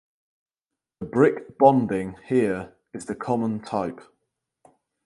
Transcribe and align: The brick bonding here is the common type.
The 0.99 1.05
brick 1.05 1.59
bonding 1.59 2.15
here 2.25 2.73
is 2.91 3.05
the 3.05 3.13
common 3.13 3.59
type. 3.61 3.99